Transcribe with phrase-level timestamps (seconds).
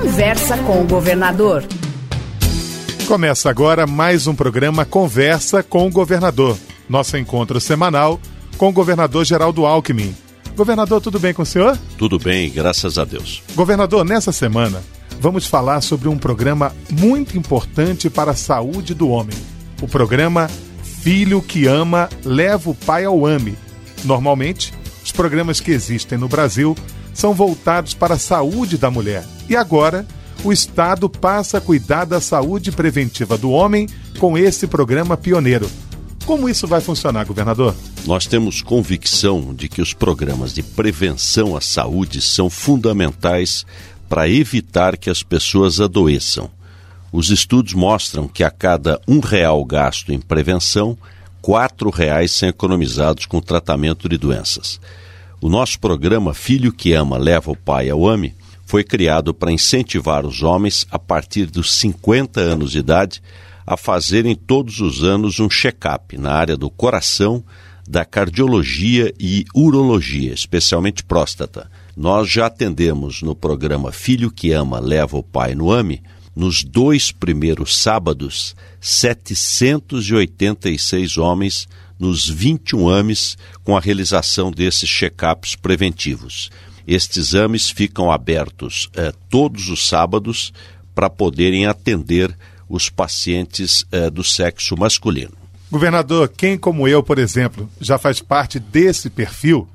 [0.00, 1.64] Conversa com o governador.
[3.08, 6.56] Começa agora mais um programa Conversa com o governador.
[6.88, 8.20] Nosso encontro semanal
[8.56, 10.14] com o governador Geraldo Alckmin.
[10.56, 11.76] Governador, tudo bem com o senhor?
[11.98, 13.42] Tudo bem, graças a Deus.
[13.56, 14.80] Governador, nessa semana
[15.18, 19.36] vamos falar sobre um programa muito importante para a saúde do homem.
[19.82, 20.48] O programa
[21.02, 23.58] Filho que Ama Leva o Pai ao AME.
[24.04, 24.72] Normalmente,
[25.02, 26.76] os programas que existem no Brasil
[27.18, 29.24] são voltados para a saúde da mulher.
[29.48, 30.06] E agora,
[30.44, 33.88] o Estado passa a cuidar da saúde preventiva do homem
[34.20, 35.68] com esse programa pioneiro.
[36.24, 37.74] Como isso vai funcionar, governador?
[38.06, 43.66] Nós temos convicção de que os programas de prevenção à saúde são fundamentais
[44.08, 46.48] para evitar que as pessoas adoeçam.
[47.10, 50.96] Os estudos mostram que a cada um real gasto em prevenção,
[51.42, 54.78] quatro reais são economizados com tratamento de doenças.
[55.40, 58.34] O nosso programa Filho que Ama Leva o Pai ao AME
[58.66, 63.22] foi criado para incentivar os homens, a partir dos 50 anos de idade,
[63.64, 67.44] a fazerem todos os anos um check-up na área do coração,
[67.88, 71.70] da cardiologia e urologia, especialmente próstata.
[71.96, 76.02] Nós já atendemos no programa Filho que Ama Leva o Pai no AME,
[76.34, 81.68] nos dois primeiros sábados, 786 homens
[81.98, 86.50] nos 21 AMES com a realização desses check-ups preventivos.
[86.86, 90.52] Estes exames ficam abertos eh, todos os sábados
[90.94, 92.34] para poderem atender
[92.68, 95.32] os pacientes eh, do sexo masculino.
[95.70, 99.68] Governador, quem como eu, por exemplo, já faz parte desse perfil,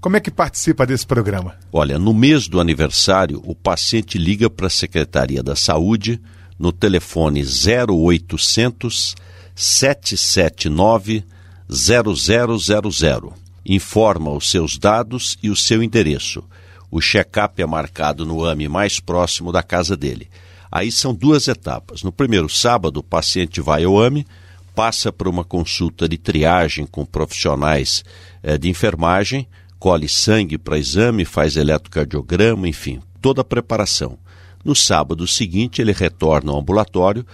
[0.00, 1.54] como é que participa desse programa?
[1.72, 6.20] Olha, no mês do aniversário, o paciente liga para a Secretaria da Saúde
[6.58, 9.14] no telefone 0800
[9.54, 11.24] 779
[11.68, 13.32] 0000.
[13.64, 16.44] Informa os seus dados e o seu endereço.
[16.90, 20.28] O check-up é marcado no AME mais próximo da casa dele.
[20.70, 22.02] Aí são duas etapas.
[22.02, 24.26] No primeiro sábado, o paciente vai ao AME,
[24.74, 28.04] passa por uma consulta de triagem com profissionais
[28.42, 34.18] eh, de enfermagem, colhe sangue para exame, faz eletrocardiograma, enfim, toda a preparação.
[34.64, 37.24] No sábado seguinte, ele retorna ao ambulatório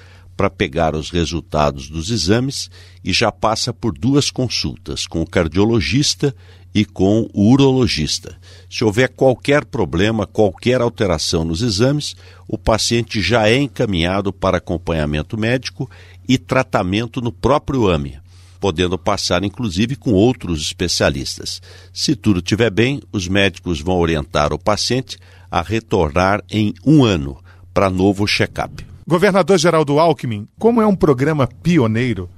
[0.43, 2.69] para pegar os resultados dos exames
[3.05, 6.35] e já passa por duas consultas com o cardiologista
[6.75, 8.37] e com o urologista.
[8.69, 12.17] Se houver qualquer problema, qualquer alteração nos exames,
[12.49, 15.89] o paciente já é encaminhado para acompanhamento médico
[16.29, 18.19] e tratamento no próprio AME,
[18.59, 21.63] podendo passar inclusive com outros especialistas.
[21.93, 27.39] Se tudo estiver bem, os médicos vão orientar o paciente a retornar em um ano
[27.73, 28.92] para novo check-up.
[29.07, 32.31] Governador Geraldo Alckmin, como é um programa pioneiro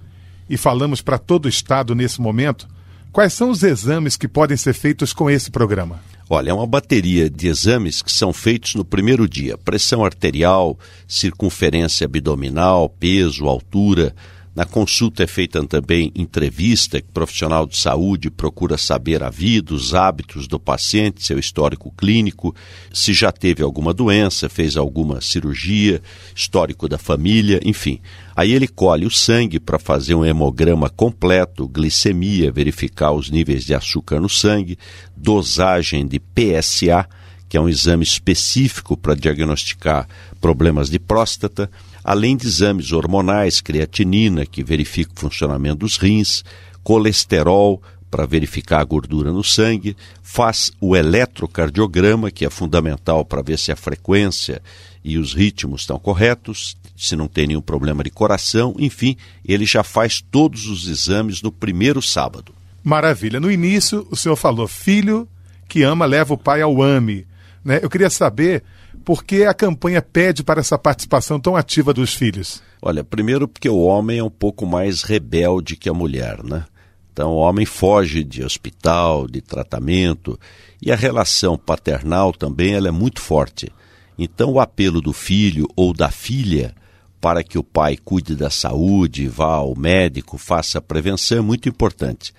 [0.49, 2.67] e falamos para todo o Estado nesse momento,
[3.13, 6.01] quais são os exames que podem ser feitos com esse programa?
[6.29, 12.07] Olha, é uma bateria de exames que são feitos no primeiro dia: pressão arterial, circunferência
[12.07, 14.15] abdominal, peso, altura,
[14.55, 19.75] na consulta é feita também entrevista, que o profissional de saúde procura saber a vida,
[19.75, 22.55] os hábitos do paciente, seu histórico clínico,
[22.93, 26.01] se já teve alguma doença, fez alguma cirurgia,
[26.37, 28.01] histórico da família, enfim.
[28.37, 33.75] Aí ele colhe o sangue para fazer um hemograma completo, glicemia, verificar os níveis de
[33.75, 34.79] açúcar no sangue,
[35.17, 37.09] dosagem de PSA,
[37.49, 40.09] que é um exame específico para diagnosticar
[40.41, 41.69] problemas de próstata
[42.05, 46.45] além de exames hormonais, creatinina, que verifica o funcionamento dos rins,
[46.83, 53.59] colesterol, para verificar a gordura no sangue, faz o eletrocardiograma, que é fundamental para ver
[53.59, 54.63] se a frequência
[55.03, 59.83] e os ritmos estão corretos, se não tem nenhum problema de coração, enfim, ele já
[59.83, 62.55] faz todos os exames no primeiro sábado.
[62.85, 63.41] Maravilha.
[63.41, 65.27] No início, o senhor falou: filho
[65.69, 67.27] que ama leva o pai ao AME.
[67.65, 67.81] Né?
[67.83, 68.63] Eu queria saber
[69.05, 72.63] por que a campanha pede para essa participação tão ativa dos filhos?
[72.81, 76.65] Olha, primeiro porque o homem é um pouco mais rebelde que a mulher, né?
[77.13, 80.39] Então o homem foge de hospital, de tratamento,
[80.83, 83.71] e a relação paternal também ela é muito forte.
[84.19, 86.75] Então o apelo do filho ou da filha
[87.21, 92.35] para que o pai cuide da saúde, vá ao médico, faça prevenção é muito importante.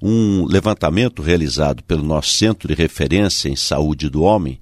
[0.00, 4.58] Um levantamento realizado pelo nosso Centro de Referência em Saúde do Homem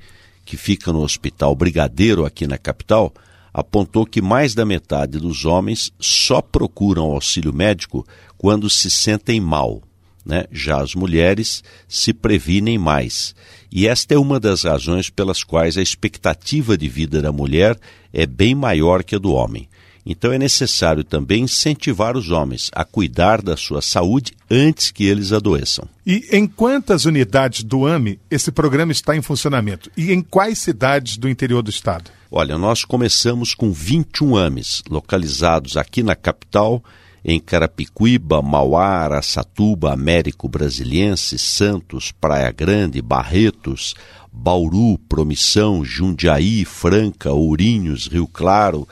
[0.49, 3.13] que fica no Hospital Brigadeiro, aqui na capital,
[3.53, 8.03] apontou que mais da metade dos homens só procuram auxílio médico
[8.39, 9.83] quando se sentem mal.
[10.25, 10.47] Né?
[10.51, 13.35] Já as mulheres se previnem mais.
[13.71, 17.79] E esta é uma das razões pelas quais a expectativa de vida da mulher
[18.11, 19.69] é bem maior que a do homem.
[20.11, 25.35] Então é necessário também incentivar os homens a cuidar da sua saúde antes que eles
[25.35, 25.87] adoeçam.
[26.07, 29.91] E em quantas unidades do AME esse programa está em funcionamento?
[29.95, 32.11] E em quais cidades do interior do estado?
[32.31, 36.83] Olha, nós começamos com 21 AMES, localizados aqui na capital,
[37.23, 43.95] em Carapicuíba, Mauá, Araçatuba, Américo Brasiliense, Santos, Praia Grande, Barretos,
[44.33, 48.89] Bauru, Promissão, Jundiaí, Franca, Ourinhos, Rio Claro,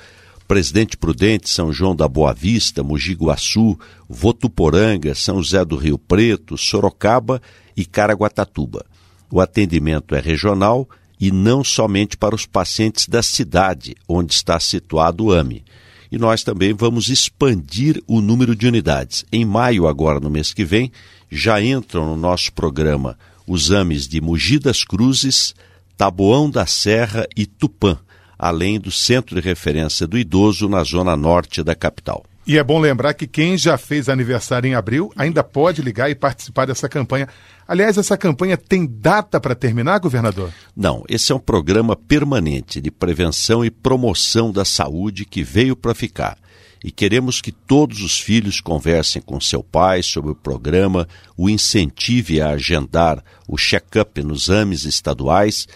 [0.46, 3.78] Presidente Prudente, São João da Boa Vista, Mogi Guaçu,
[4.08, 7.42] Votuporanga, São José do Rio Preto, Sorocaba
[7.76, 8.86] e Caraguatatuba.
[9.30, 10.88] O atendimento é regional
[11.20, 15.64] e não somente para os pacientes da cidade onde está situado o AME.
[16.12, 19.24] E nós também vamos expandir o número de unidades.
[19.32, 20.92] Em maio, agora no mês que vem,
[21.28, 25.54] já entram no nosso programa os AMES de Mogi das Cruzes,
[25.96, 27.98] Taboão da Serra e Tupã
[28.38, 32.24] além do centro de referência do idoso na zona norte da capital.
[32.46, 36.14] E é bom lembrar que quem já fez aniversário em abril ainda pode ligar e
[36.14, 37.28] participar dessa campanha.
[37.66, 40.52] Aliás, essa campanha tem data para terminar, governador?
[40.76, 45.92] Não, esse é um programa permanente de prevenção e promoção da saúde que veio para
[45.92, 46.38] ficar.
[46.84, 52.40] E queremos que todos os filhos conversem com seu pai sobre o programa, o incentive
[52.40, 55.66] a agendar o check-up nos AMES estaduais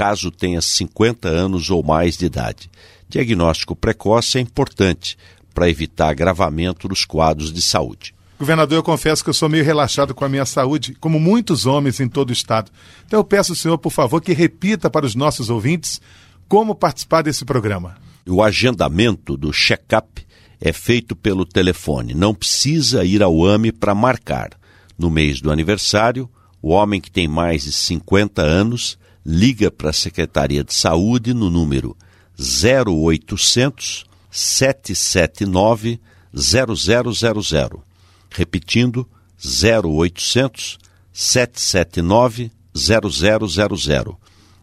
[0.00, 2.70] caso tenha 50 anos ou mais de idade.
[3.06, 5.18] Diagnóstico precoce é importante
[5.52, 8.14] para evitar agravamento dos quadros de saúde.
[8.38, 12.00] Governador, eu confesso que eu sou meio relaxado com a minha saúde, como muitos homens
[12.00, 12.72] em todo o estado.
[13.06, 16.00] Então eu peço ao senhor, por favor, que repita para os nossos ouvintes
[16.48, 17.98] como participar desse programa.
[18.26, 20.26] O agendamento do check-up
[20.58, 22.14] é feito pelo telefone.
[22.14, 24.52] Não precisa ir ao AME para marcar.
[24.96, 26.26] No mês do aniversário,
[26.62, 31.50] o homem que tem mais de 50 anos liga para a Secretaria de Saúde no
[31.50, 31.96] número
[32.38, 36.00] 0800 779
[36.34, 37.82] 0000.
[38.30, 40.78] Repetindo, 0800
[41.12, 44.18] 779 0000.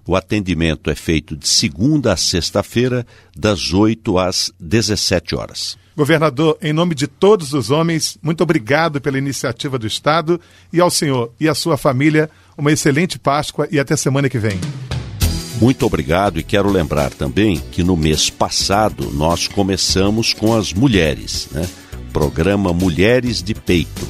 [0.05, 3.05] O atendimento é feito de segunda a sexta-feira,
[3.35, 5.77] das 8 às 17 horas.
[5.97, 10.39] Governador, em nome de todos os homens, muito obrigado pela iniciativa do Estado
[10.71, 14.59] e ao senhor e à sua família uma excelente Páscoa e até semana que vem.
[15.59, 21.47] Muito obrigado e quero lembrar também que no mês passado nós começamos com as mulheres,
[21.51, 21.67] né?
[22.13, 24.07] Programa Mulheres de Peito,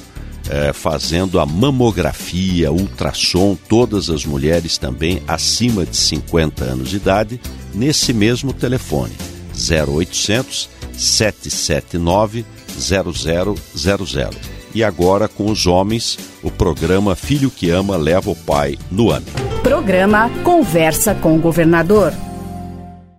[0.50, 7.40] é, fazendo a mamografia, ultrassom, todas as mulheres também acima de 50 anos de idade,
[7.74, 9.14] nesse mesmo telefone,
[9.54, 12.46] 0800 779
[12.80, 19.12] 0000 e agora com os homens, o programa Filho que Ama leva o pai no
[19.12, 19.26] ano.
[19.64, 22.14] Programa Conversa com o Governador.